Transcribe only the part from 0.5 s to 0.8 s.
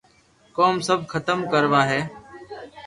ڪوم